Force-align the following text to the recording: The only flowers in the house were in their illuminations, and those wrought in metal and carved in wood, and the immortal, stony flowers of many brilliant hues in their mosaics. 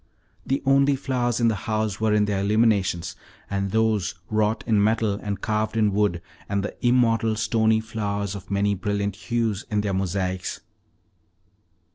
The 0.47 0.63
only 0.65 0.95
flowers 0.95 1.39
in 1.39 1.47
the 1.47 1.53
house 1.69 2.01
were 2.01 2.11
in 2.11 2.25
their 2.25 2.39
illuminations, 2.39 3.15
and 3.51 3.69
those 3.69 4.15
wrought 4.31 4.63
in 4.65 4.83
metal 4.83 5.13
and 5.21 5.39
carved 5.41 5.77
in 5.77 5.93
wood, 5.93 6.23
and 6.49 6.63
the 6.63 6.75
immortal, 6.83 7.35
stony 7.35 7.79
flowers 7.81 8.33
of 8.33 8.49
many 8.49 8.73
brilliant 8.73 9.15
hues 9.15 9.63
in 9.69 9.81
their 9.81 9.93
mosaics. 9.93 10.61